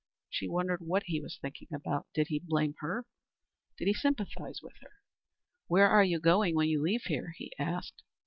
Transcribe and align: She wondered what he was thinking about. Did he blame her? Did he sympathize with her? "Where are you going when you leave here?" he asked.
She 0.31 0.47
wondered 0.47 0.81
what 0.81 1.03
he 1.05 1.21
was 1.21 1.37
thinking 1.37 1.67
about. 1.71 2.07
Did 2.15 2.29
he 2.29 2.39
blame 2.43 2.73
her? 2.79 3.05
Did 3.77 3.85
he 3.85 3.93
sympathize 3.93 4.59
with 4.63 4.73
her? 4.81 4.93
"Where 5.67 5.85
are 5.87 6.03
you 6.03 6.19
going 6.19 6.55
when 6.55 6.69
you 6.69 6.81
leave 6.81 7.03
here?" 7.03 7.35
he 7.37 7.53
asked. 7.59 8.01